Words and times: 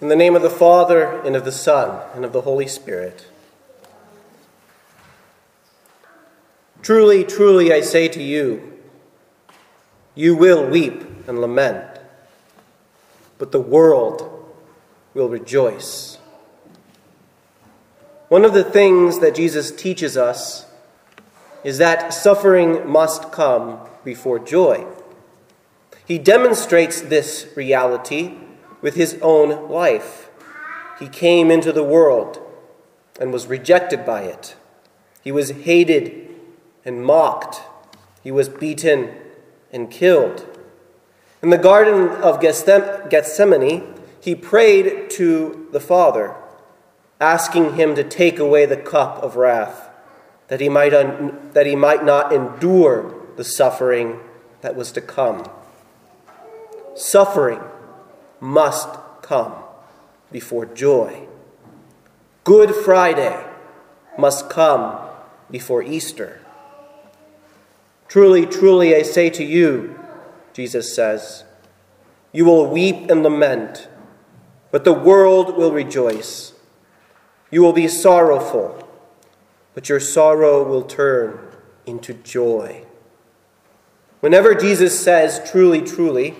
In 0.00 0.06
the 0.06 0.14
name 0.14 0.36
of 0.36 0.42
the 0.42 0.50
Father, 0.50 1.20
and 1.22 1.34
of 1.34 1.44
the 1.44 1.50
Son, 1.50 2.00
and 2.14 2.24
of 2.24 2.32
the 2.32 2.42
Holy 2.42 2.68
Spirit. 2.68 3.26
Truly, 6.82 7.24
truly, 7.24 7.72
I 7.72 7.80
say 7.80 8.06
to 8.06 8.22
you, 8.22 8.78
you 10.14 10.36
will 10.36 10.64
weep 10.64 11.02
and 11.26 11.40
lament, 11.40 11.98
but 13.38 13.50
the 13.50 13.60
world 13.60 14.54
will 15.14 15.28
rejoice. 15.28 16.18
One 18.28 18.44
of 18.44 18.54
the 18.54 18.62
things 18.62 19.18
that 19.18 19.34
Jesus 19.34 19.72
teaches 19.72 20.16
us 20.16 20.66
is 21.64 21.78
that 21.78 22.14
suffering 22.14 22.88
must 22.88 23.32
come 23.32 23.80
before 24.04 24.38
joy. 24.38 24.86
He 26.06 26.18
demonstrates 26.18 27.00
this 27.00 27.48
reality 27.56 28.36
with 28.80 28.94
his 28.94 29.18
own 29.22 29.70
life. 29.70 30.30
He 30.98 31.08
came 31.08 31.50
into 31.50 31.72
the 31.72 31.84
world 31.84 32.40
and 33.20 33.32
was 33.32 33.46
rejected 33.46 34.04
by 34.04 34.22
it. 34.22 34.56
He 35.22 35.32
was 35.32 35.50
hated 35.50 36.28
and 36.84 37.04
mocked. 37.04 37.60
He 38.22 38.30
was 38.30 38.48
beaten 38.48 39.14
and 39.72 39.90
killed. 39.90 40.46
In 41.42 41.50
the 41.50 41.58
Garden 41.58 42.08
of 42.22 42.40
Gethsemane, 42.40 43.94
he 44.20 44.34
prayed 44.34 45.10
to 45.10 45.68
the 45.72 45.80
Father, 45.80 46.34
asking 47.20 47.74
him 47.74 47.94
to 47.94 48.02
take 48.02 48.38
away 48.38 48.66
the 48.66 48.76
cup 48.76 49.22
of 49.22 49.36
wrath, 49.36 49.88
that 50.48 50.60
he 50.60 50.68
might, 50.68 50.94
un- 50.94 51.50
that 51.52 51.66
he 51.66 51.76
might 51.76 52.04
not 52.04 52.32
endure 52.32 53.14
the 53.36 53.44
suffering 53.44 54.18
that 54.62 54.74
was 54.74 54.90
to 54.92 55.00
come. 55.00 55.48
Suffering 56.96 57.60
must 58.40 58.88
come 59.22 59.54
before 60.30 60.66
joy. 60.66 61.26
Good 62.44 62.74
Friday 62.74 63.44
must 64.16 64.48
come 64.48 64.98
before 65.50 65.82
Easter. 65.82 66.40
Truly, 68.08 68.46
truly, 68.46 68.94
I 68.94 69.02
say 69.02 69.28
to 69.30 69.44
you, 69.44 69.98
Jesus 70.52 70.94
says, 70.94 71.44
you 72.32 72.44
will 72.44 72.66
weep 72.66 73.10
and 73.10 73.22
lament, 73.22 73.88
but 74.70 74.84
the 74.84 74.92
world 74.92 75.56
will 75.56 75.72
rejoice. 75.72 76.52
You 77.50 77.62
will 77.62 77.72
be 77.72 77.88
sorrowful, 77.88 78.86
but 79.74 79.88
your 79.88 80.00
sorrow 80.00 80.62
will 80.62 80.82
turn 80.82 81.38
into 81.86 82.12
joy. 82.12 82.84
Whenever 84.20 84.54
Jesus 84.54 84.98
says, 84.98 85.40
truly, 85.50 85.80
truly, 85.80 86.34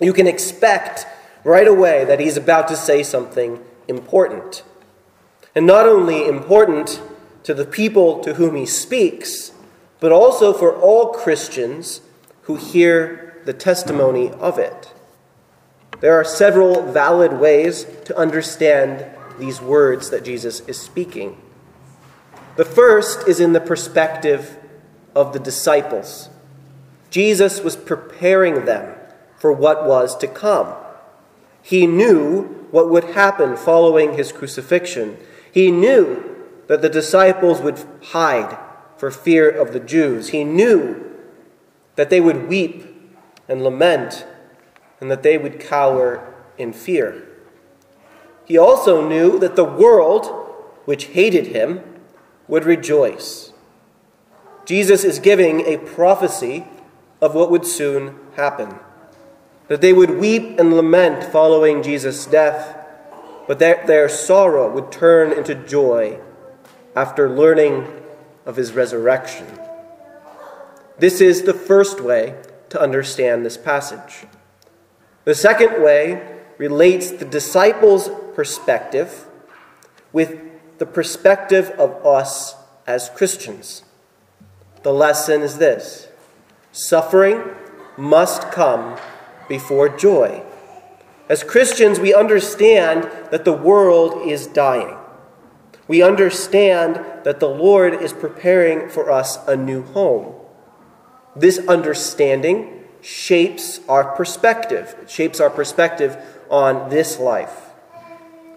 you 0.00 0.12
can 0.12 0.26
expect 0.26 1.06
right 1.46 1.68
away 1.68 2.04
that 2.04 2.18
he's 2.18 2.36
about 2.36 2.66
to 2.66 2.76
say 2.76 3.04
something 3.04 3.62
important. 3.86 4.64
And 5.54 5.64
not 5.64 5.86
only 5.86 6.26
important 6.26 7.00
to 7.44 7.54
the 7.54 7.64
people 7.64 8.18
to 8.24 8.34
whom 8.34 8.56
he 8.56 8.66
speaks, 8.66 9.52
but 10.00 10.10
also 10.10 10.52
for 10.52 10.74
all 10.74 11.12
Christians 11.12 12.00
who 12.42 12.56
hear 12.56 13.40
the 13.44 13.52
testimony 13.52 14.30
of 14.32 14.58
it. 14.58 14.92
There 16.00 16.14
are 16.14 16.24
several 16.24 16.82
valid 16.90 17.34
ways 17.34 17.86
to 18.06 18.18
understand 18.18 19.06
these 19.38 19.60
words 19.60 20.10
that 20.10 20.24
Jesus 20.24 20.60
is 20.62 20.80
speaking. 20.80 21.40
The 22.56 22.64
first 22.64 23.28
is 23.28 23.38
in 23.38 23.52
the 23.52 23.60
perspective 23.60 24.58
of 25.14 25.32
the 25.32 25.38
disciples. 25.38 26.28
Jesus 27.08 27.60
was 27.60 27.76
preparing 27.76 28.64
them 28.64 28.96
for 29.38 29.52
what 29.52 29.86
was 29.86 30.16
to 30.16 30.26
come. 30.26 30.74
He 31.66 31.88
knew 31.88 32.42
what 32.70 32.90
would 32.90 33.16
happen 33.16 33.56
following 33.56 34.12
his 34.12 34.30
crucifixion. 34.30 35.18
He 35.50 35.72
knew 35.72 36.46
that 36.68 36.80
the 36.80 36.88
disciples 36.88 37.60
would 37.60 37.84
hide 38.12 38.56
for 38.96 39.10
fear 39.10 39.50
of 39.50 39.72
the 39.72 39.80
Jews. 39.80 40.28
He 40.28 40.44
knew 40.44 41.04
that 41.96 42.08
they 42.08 42.20
would 42.20 42.46
weep 42.46 42.84
and 43.48 43.64
lament 43.64 44.24
and 45.00 45.10
that 45.10 45.24
they 45.24 45.36
would 45.36 45.58
cower 45.58 46.32
in 46.56 46.72
fear. 46.72 47.26
He 48.44 48.56
also 48.56 49.04
knew 49.04 49.36
that 49.40 49.56
the 49.56 49.64
world, 49.64 50.26
which 50.84 51.06
hated 51.06 51.48
him, 51.48 51.80
would 52.46 52.64
rejoice. 52.64 53.52
Jesus 54.66 55.02
is 55.02 55.18
giving 55.18 55.62
a 55.62 55.78
prophecy 55.78 56.68
of 57.20 57.34
what 57.34 57.50
would 57.50 57.66
soon 57.66 58.20
happen 58.36 58.78
that 59.68 59.80
they 59.80 59.92
would 59.92 60.10
weep 60.10 60.58
and 60.58 60.74
lament 60.74 61.24
following 61.24 61.82
Jesus' 61.82 62.26
death, 62.26 62.76
but 63.46 63.58
that 63.58 63.86
their 63.86 64.08
sorrow 64.08 64.72
would 64.72 64.92
turn 64.92 65.32
into 65.32 65.54
joy 65.54 66.18
after 66.94 67.28
learning 67.28 67.86
of 68.44 68.56
his 68.56 68.72
resurrection. 68.72 69.46
This 70.98 71.20
is 71.20 71.42
the 71.42 71.54
first 71.54 72.00
way 72.00 72.34
to 72.70 72.80
understand 72.80 73.44
this 73.44 73.56
passage. 73.56 74.26
The 75.24 75.34
second 75.34 75.82
way 75.82 76.40
relates 76.58 77.10
the 77.10 77.24
disciples' 77.24 78.08
perspective 78.34 79.26
with 80.12 80.40
the 80.78 80.86
perspective 80.86 81.70
of 81.78 82.04
us 82.06 82.54
as 82.86 83.10
Christians. 83.10 83.82
The 84.82 84.92
lesson 84.92 85.42
is 85.42 85.58
this 85.58 86.08
suffering 86.72 87.42
must 87.96 88.50
come 88.52 88.98
before 89.48 89.88
joy. 89.88 90.42
As 91.28 91.42
Christians, 91.42 91.98
we 91.98 92.14
understand 92.14 93.10
that 93.30 93.44
the 93.44 93.52
world 93.52 94.28
is 94.28 94.46
dying. 94.46 94.96
We 95.88 96.02
understand 96.02 96.96
that 97.24 97.40
the 97.40 97.48
Lord 97.48 97.94
is 97.94 98.12
preparing 98.12 98.88
for 98.88 99.10
us 99.10 99.38
a 99.46 99.56
new 99.56 99.82
home. 99.82 100.34
This 101.34 101.58
understanding 101.68 102.84
shapes 103.02 103.80
our 103.88 104.16
perspective. 104.16 104.96
It 105.02 105.10
shapes 105.10 105.40
our 105.40 105.50
perspective 105.50 106.16
on 106.50 106.90
this 106.90 107.18
life. 107.18 107.70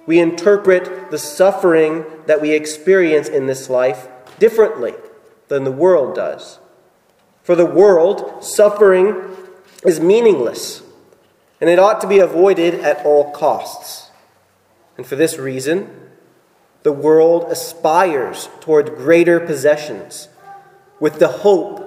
We 0.05 0.19
interpret 0.19 1.11
the 1.11 1.19
suffering 1.19 2.05
that 2.25 2.41
we 2.41 2.51
experience 2.51 3.27
in 3.27 3.45
this 3.45 3.69
life 3.69 4.07
differently 4.39 4.93
than 5.49 5.65
the 5.65 5.71
world 5.71 6.15
does. 6.15 6.59
For 7.43 7.55
the 7.55 7.65
world, 7.65 8.43
suffering 8.43 9.15
is 9.85 9.99
meaningless, 9.99 10.81
and 11.61 11.69
it 11.69 11.79
ought 11.79 12.01
to 12.01 12.07
be 12.07 12.19
avoided 12.19 12.75
at 12.75 13.05
all 13.05 13.31
costs. 13.31 14.09
And 14.97 15.05
for 15.05 15.15
this 15.15 15.37
reason, 15.37 16.09
the 16.83 16.91
world 16.91 17.51
aspires 17.51 18.49
toward 18.59 18.95
greater 18.95 19.39
possessions 19.39 20.27
with 20.99 21.19
the 21.19 21.27
hope 21.27 21.85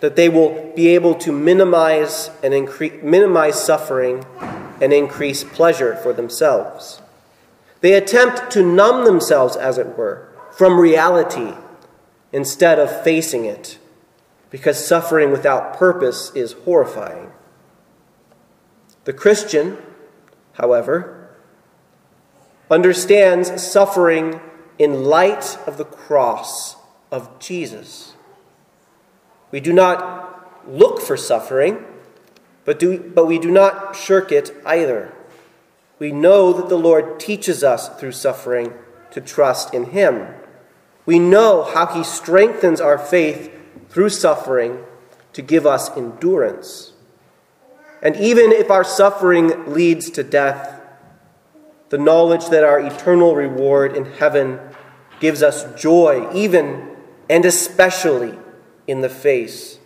that 0.00 0.16
they 0.16 0.28
will 0.28 0.72
be 0.74 0.88
able 0.88 1.14
to 1.14 1.32
minimize 1.32 2.30
and 2.42 2.54
increase, 2.54 3.02
minimize 3.02 3.62
suffering 3.62 4.24
and 4.80 4.92
increase 4.92 5.44
pleasure 5.44 5.96
for 5.96 6.12
themselves. 6.12 7.02
They 7.80 7.94
attempt 7.94 8.50
to 8.52 8.62
numb 8.62 9.04
themselves, 9.04 9.56
as 9.56 9.78
it 9.78 9.98
were, 9.98 10.28
from 10.52 10.78
reality 10.78 11.54
instead 12.32 12.78
of 12.78 13.02
facing 13.02 13.44
it 13.44 13.79
because 14.50 14.84
suffering 14.84 15.30
without 15.30 15.76
purpose 15.76 16.32
is 16.34 16.52
horrifying. 16.64 17.30
The 19.04 19.12
Christian, 19.12 19.78
however, 20.54 21.30
understands 22.70 23.62
suffering 23.62 24.40
in 24.78 25.04
light 25.04 25.58
of 25.66 25.76
the 25.76 25.84
cross 25.84 26.76
of 27.10 27.38
Jesus. 27.38 28.14
We 29.50 29.60
do 29.60 29.72
not 29.72 30.68
look 30.68 31.00
for 31.00 31.16
suffering, 31.16 31.84
but, 32.64 32.78
do, 32.78 32.98
but 32.98 33.26
we 33.26 33.38
do 33.38 33.50
not 33.50 33.96
shirk 33.96 34.30
it 34.30 34.54
either. 34.64 35.12
We 35.98 36.12
know 36.12 36.52
that 36.52 36.68
the 36.68 36.78
Lord 36.78 37.20
teaches 37.20 37.64
us 37.64 37.88
through 37.98 38.12
suffering 38.12 38.72
to 39.10 39.20
trust 39.20 39.74
in 39.74 39.86
Him. 39.86 40.28
We 41.04 41.18
know 41.18 41.64
how 41.64 41.86
He 41.86 42.04
strengthens 42.04 42.80
our 42.80 42.98
faith 42.98 43.50
through 43.90 44.08
suffering 44.08 44.84
to 45.32 45.42
give 45.42 45.66
us 45.66 45.94
endurance. 45.96 46.92
And 48.02 48.16
even 48.16 48.52
if 48.52 48.70
our 48.70 48.84
suffering 48.84 49.72
leads 49.72 50.10
to 50.10 50.22
death, 50.22 50.80
the 51.90 51.98
knowledge 51.98 52.48
that 52.48 52.64
our 52.64 52.80
eternal 52.80 53.34
reward 53.34 53.96
in 53.96 54.04
heaven 54.04 54.58
gives 55.18 55.42
us 55.42 55.64
joy, 55.80 56.30
even 56.32 56.96
and 57.28 57.44
especially 57.44 58.38
in 58.86 59.02
the 59.02 59.08
face 59.08 59.78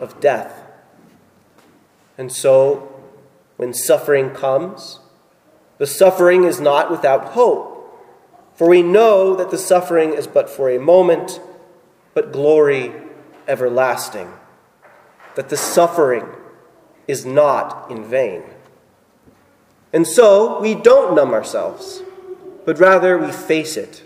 of 0.00 0.18
death. 0.20 0.62
And 2.18 2.32
so, 2.32 2.92
when 3.56 3.72
suffering 3.72 4.30
comes, 4.30 4.98
the 5.78 5.86
suffering 5.86 6.44
is 6.44 6.60
not 6.60 6.90
without 6.90 7.28
hope. 7.28 7.74
For 8.54 8.68
we 8.68 8.82
know 8.82 9.36
that 9.36 9.50
the 9.50 9.58
suffering 9.58 10.14
is 10.14 10.26
but 10.26 10.48
for 10.48 10.70
a 10.70 10.80
moment, 10.80 11.38
but 12.14 12.32
glory 12.32 12.92
everlasting, 13.48 14.32
that 15.34 15.48
the 15.48 15.56
suffering 15.56 16.26
is 17.06 17.24
not 17.24 17.90
in 17.90 18.04
vain. 18.04 18.42
And 19.92 20.06
so 20.06 20.60
we 20.60 20.74
don't 20.74 21.14
numb 21.14 21.32
ourselves, 21.32 22.02
but 22.64 22.78
rather 22.78 23.16
we 23.16 23.32
face 23.32 23.76
it, 23.76 24.02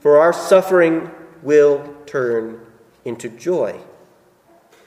for 0.00 0.18
our 0.18 0.32
suffering 0.32 1.10
will 1.42 1.94
turn 2.06 2.60
into 3.04 3.28
joy. 3.28 3.80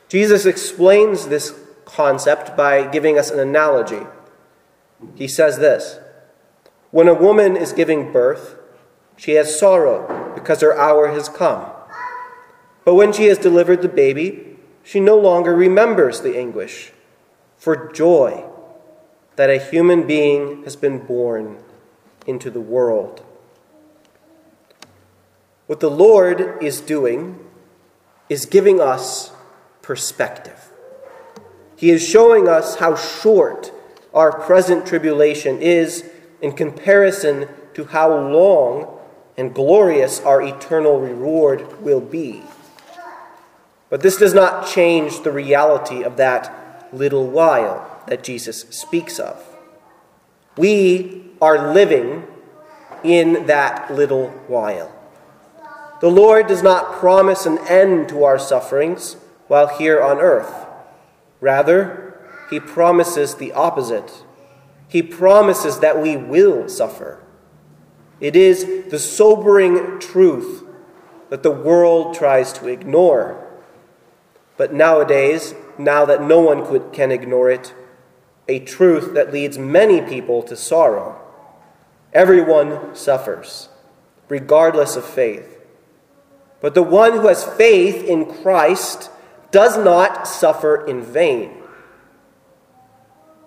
Jesus 0.08 0.46
explains 0.46 1.28
this 1.28 1.58
concept 1.86 2.56
by 2.56 2.88
giving 2.88 3.18
us 3.18 3.32
an 3.32 3.40
analogy. 3.40 4.06
He 5.16 5.28
says 5.28 5.58
this 5.58 6.00
When 6.92 7.08
a 7.08 7.14
woman 7.14 7.58
is 7.58 7.74
giving 7.74 8.12
birth, 8.12 8.56
she 9.18 9.34
has 9.34 9.60
sorrow 9.60 10.34
because 10.36 10.62
her 10.62 10.78
hour 10.78 11.10
has 11.10 11.30
come. 11.30 11.66
But 12.90 12.96
when 12.96 13.14
she 13.14 13.26
has 13.26 13.38
delivered 13.38 13.84
the 13.84 13.88
baby, 13.88 14.58
she 14.82 15.00
no 15.00 15.16
longer 15.16 15.54
remembers 15.54 16.22
the 16.22 16.36
anguish 16.36 16.92
for 17.56 17.92
joy 17.92 18.46
that 19.36 19.52
a 19.52 19.60
human 19.60 20.08
being 20.08 20.64
has 20.64 20.76
been 20.76 20.98
born 20.98 21.60
into 22.26 22.50
the 22.50 22.60
world. 22.60 23.24
What 25.68 25.82
the 25.82 25.92
Lord 25.92 26.58
is 26.64 26.82
doing 26.82 27.38
is 28.28 28.48
giving 28.48 28.82
us 28.82 29.34
perspective. 29.84 30.72
He 31.76 31.92
is 31.92 32.04
showing 32.04 32.48
us 32.48 32.78
how 32.78 32.96
short 32.96 33.72
our 34.16 34.32
present 34.32 34.88
tribulation 34.88 35.62
is 35.62 36.10
in 36.42 36.54
comparison 36.54 37.50
to 37.76 37.86
how 37.86 38.18
long 38.18 38.98
and 39.38 39.54
glorious 39.54 40.20
our 40.22 40.42
eternal 40.42 41.00
reward 41.00 41.84
will 41.84 42.02
be. 42.02 42.42
But 43.90 44.02
this 44.02 44.18
does 44.18 44.34
not 44.34 44.68
change 44.68 45.22
the 45.22 45.32
reality 45.32 46.04
of 46.04 46.18
that 46.18 46.90
little 46.92 47.28
while 47.28 48.02
that 48.08 48.24
Jesus 48.24 48.62
speaks 48.70 49.20
of. 49.20 49.44
We 50.58 51.32
are 51.42 51.74
living 51.74 52.28
in 53.04 53.46
that 53.48 53.94
little 53.94 54.30
while. 54.48 54.96
The 56.02 56.10
Lord 56.10 56.48
does 56.48 56.64
not 56.64 56.94
promise 56.94 57.46
an 57.46 57.58
end 57.68 58.10
to 58.10 58.24
our 58.24 58.40
sufferings 58.40 59.16
while 59.48 59.68
here 59.68 60.02
on 60.02 60.20
earth. 60.20 60.68
Rather, 61.42 62.20
He 62.50 62.60
promises 62.60 63.36
the 63.36 63.52
opposite. 63.54 64.24
He 64.88 65.02
promises 65.02 65.80
that 65.80 66.02
we 66.02 66.18
will 66.18 66.68
suffer. 66.70 67.22
It 68.20 68.36
is 68.36 68.90
the 68.90 69.00
sobering 69.00 70.00
truth 70.00 70.64
that 71.30 71.44
the 71.44 71.52
world 71.52 72.16
tries 72.16 72.52
to 72.54 72.68
ignore. 72.68 73.49
But 74.60 74.74
nowadays, 74.74 75.56
now 75.78 76.04
that 76.04 76.22
no 76.22 76.42
one 76.42 76.66
could, 76.66 76.92
can 76.92 77.14
ignore 77.14 77.50
it, 77.50 77.74
a 78.50 78.60
truth 78.60 79.14
that 79.14 79.32
leads 79.32 79.58
many 79.58 80.02
people 80.02 80.44
to 80.44 80.58
sorrow. 80.58 81.18
Everyone 82.12 82.94
suffers, 82.94 83.70
regardless 84.28 84.98
of 84.98 85.06
faith. 85.06 85.62
But 86.60 86.74
the 86.74 86.84
one 86.84 87.14
who 87.14 87.28
has 87.28 87.46
faith 87.46 88.04
in 88.04 88.26
Christ 88.26 89.10
does 89.52 89.78
not 89.78 90.28
suffer 90.28 90.86
in 90.86 91.04
vain. 91.04 91.64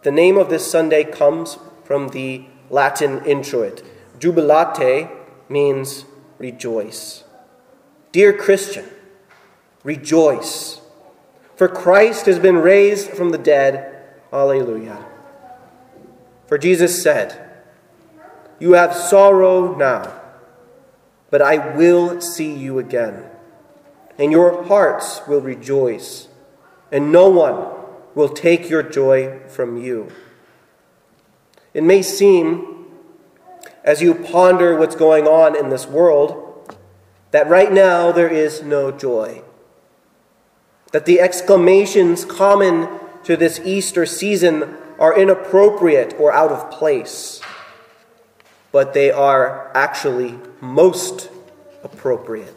The 0.05 0.13
name 0.13 0.39
of 0.39 0.49
this 0.49 0.71
Sunday 0.71 1.05
comes 1.05 1.59
from 1.85 2.09
the 2.09 2.47
Latin 2.71 3.23
introit. 3.27 3.83
Jubilate 4.19 5.11
means 5.51 6.07
rejoice. 6.39 7.25
Dear 8.13 8.33
Christian, 8.33 8.87
rejoice. 9.85 10.82
For 11.57 11.69
Christ 11.69 12.27
has 12.27 12.39
been 12.39 12.57
raised 12.59 13.11
from 13.11 13.31
the 13.31 13.39
dead. 13.39 13.89
Alleluia. 14.33 15.05
For 16.47 16.59
Jesus 16.59 17.03
said, 17.03 17.51
You 18.59 18.73
have 18.73 18.95
sorrow 18.95 19.77
now 19.77 20.23
but 21.33 21.41
I 21.41 21.75
will 21.75 22.21
see 22.21 22.55
you 22.55 22.79
again. 22.79 23.25
And 24.19 24.31
your 24.31 24.65
hearts 24.65 25.23
will 25.27 25.41
rejoice, 25.41 26.29
and 26.93 27.11
no 27.11 27.31
one 27.31 27.85
will 28.15 28.29
take 28.29 28.69
your 28.69 28.83
joy 28.83 29.41
from 29.49 29.79
you. 29.79 30.13
It 31.73 31.83
may 31.85 32.03
seem, 32.03 32.85
as 33.83 34.03
you 34.03 34.15
ponder 34.15 34.77
what's 34.77 34.95
going 34.95 35.27
on 35.27 35.57
in 35.57 35.71
this 35.71 35.87
world, 35.87 36.77
that 37.31 37.49
right 37.49 37.73
now 37.73 38.13
there 38.13 38.29
is 38.29 38.63
no 38.63 38.93
joy. 38.93 39.43
That 40.93 41.07
the 41.07 41.21
exclamations 41.21 42.25
common 42.25 42.89
to 43.25 43.37
this 43.37 43.61
Easter 43.65 44.07
season 44.07 44.77
are 44.99 45.19
inappropriate 45.19 46.15
or 46.19 46.33
out 46.33 46.53
of 46.53 46.71
place 46.71 47.41
but 48.73 48.95
they 48.95 49.11
are 49.11 49.71
actually 49.75 50.39
most 50.61 51.29
appropriate. 51.85 52.57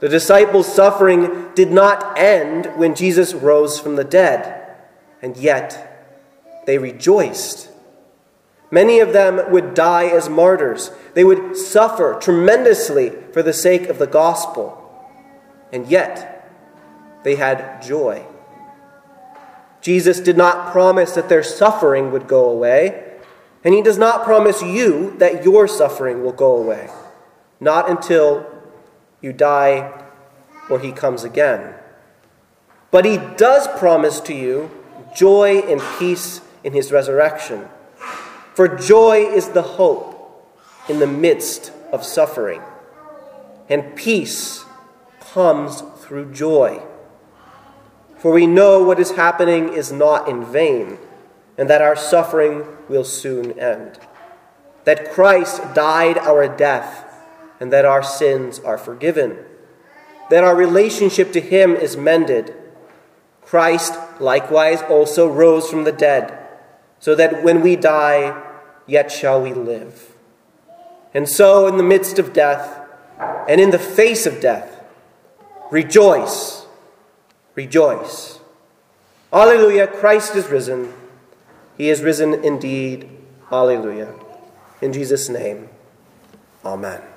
The 0.00 0.08
disciples' 0.08 0.72
suffering 0.72 1.50
did 1.54 1.70
not 1.70 2.18
end 2.18 2.66
when 2.76 2.94
Jesus 2.94 3.34
rose 3.34 3.78
from 3.78 3.96
the 3.96 4.04
dead, 4.04 4.76
and 5.20 5.36
yet 5.36 6.62
they 6.66 6.78
rejoiced. 6.78 7.68
Many 8.70 9.00
of 9.00 9.12
them 9.12 9.50
would 9.50 9.74
die 9.74 10.06
as 10.06 10.28
martyrs. 10.28 10.90
They 11.14 11.24
would 11.24 11.56
suffer 11.56 12.18
tremendously 12.20 13.10
for 13.32 13.42
the 13.42 13.52
sake 13.52 13.88
of 13.88 13.98
the 13.98 14.06
gospel, 14.06 14.78
and 15.72 15.86
yet 15.86 16.31
they 17.24 17.36
had 17.36 17.82
joy. 17.82 18.24
Jesus 19.80 20.20
did 20.20 20.36
not 20.36 20.72
promise 20.72 21.12
that 21.14 21.28
their 21.28 21.42
suffering 21.42 22.12
would 22.12 22.28
go 22.28 22.48
away. 22.48 23.08
And 23.64 23.74
He 23.74 23.82
does 23.82 23.98
not 23.98 24.24
promise 24.24 24.62
you 24.62 25.14
that 25.18 25.44
your 25.44 25.68
suffering 25.68 26.22
will 26.22 26.32
go 26.32 26.56
away, 26.56 26.90
not 27.60 27.88
until 27.88 28.46
you 29.20 29.32
die 29.32 29.92
or 30.68 30.80
He 30.80 30.92
comes 30.92 31.24
again. 31.24 31.74
But 32.90 33.04
He 33.04 33.18
does 33.36 33.68
promise 33.78 34.20
to 34.20 34.34
you 34.34 34.70
joy 35.16 35.60
and 35.60 35.80
peace 35.98 36.40
in 36.64 36.72
His 36.72 36.90
resurrection. 36.90 37.68
For 38.54 38.68
joy 38.68 39.26
is 39.26 39.50
the 39.50 39.62
hope 39.62 40.18
in 40.88 40.98
the 40.98 41.06
midst 41.06 41.72
of 41.92 42.04
suffering, 42.04 42.60
and 43.68 43.94
peace 43.96 44.64
comes 45.20 45.82
through 45.98 46.32
joy. 46.32 46.82
For 48.22 48.30
we 48.30 48.46
know 48.46 48.82
what 48.84 49.00
is 49.00 49.10
happening 49.10 49.74
is 49.74 49.90
not 49.90 50.28
in 50.28 50.44
vain 50.44 50.96
and 51.58 51.68
that 51.68 51.82
our 51.82 51.96
suffering 51.96 52.66
will 52.88 53.04
soon 53.04 53.58
end. 53.58 53.98
That 54.84 55.10
Christ 55.12 55.74
died 55.74 56.18
our 56.18 56.48
death, 56.48 57.04
and 57.60 57.72
that 57.72 57.84
our 57.84 58.02
sins 58.02 58.58
are 58.60 58.78
forgiven. 58.78 59.38
That 60.30 60.44
our 60.44 60.56
relationship 60.56 61.32
to 61.32 61.40
Him 61.40 61.76
is 61.76 61.96
mended. 61.96 62.54
Christ 63.42 63.94
likewise 64.20 64.82
also 64.82 65.28
rose 65.28 65.68
from 65.68 65.84
the 65.84 65.92
dead, 65.92 66.36
so 66.98 67.14
that 67.14 67.42
when 67.42 67.60
we 67.60 67.76
die, 67.76 68.40
yet 68.86 69.12
shall 69.12 69.42
we 69.42 69.52
live. 69.52 70.16
And 71.14 71.28
so, 71.28 71.66
in 71.66 71.76
the 71.76 71.82
midst 71.82 72.18
of 72.18 72.32
death, 72.32 72.88
and 73.48 73.60
in 73.60 73.70
the 73.70 73.78
face 73.78 74.26
of 74.26 74.40
death, 74.40 74.84
rejoice, 75.70 76.61
rejoice. 77.54 78.40
Alleluia, 79.32 79.86
Christ 79.86 80.36
is 80.36 80.48
risen. 80.48 80.92
He 81.76 81.88
is 81.88 82.02
risen 82.02 82.34
indeed. 82.44 83.08
Alleluia. 83.50 84.14
In 84.80 84.92
Jesus' 84.92 85.28
name, 85.28 85.68
amen. 86.64 87.11